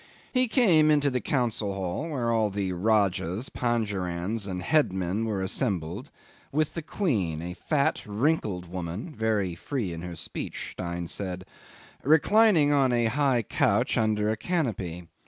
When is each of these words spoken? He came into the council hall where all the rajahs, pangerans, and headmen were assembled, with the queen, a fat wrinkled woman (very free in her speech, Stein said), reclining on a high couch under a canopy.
He 0.33 0.47
came 0.47 0.89
into 0.89 1.11
the 1.11 1.21
council 1.21 1.75
hall 1.75 2.09
where 2.09 2.31
all 2.31 2.49
the 2.49 2.71
rajahs, 2.71 3.49
pangerans, 3.51 4.47
and 4.47 4.63
headmen 4.63 5.25
were 5.25 5.41
assembled, 5.43 6.09
with 6.51 6.73
the 6.73 6.81
queen, 6.81 7.39
a 7.43 7.53
fat 7.53 8.03
wrinkled 8.07 8.65
woman 8.65 9.13
(very 9.15 9.53
free 9.53 9.93
in 9.93 10.01
her 10.01 10.15
speech, 10.15 10.69
Stein 10.71 11.05
said), 11.07 11.45
reclining 12.01 12.71
on 12.71 12.91
a 12.91 13.05
high 13.13 13.43
couch 13.43 13.95
under 13.95 14.27
a 14.31 14.35
canopy. 14.37 15.05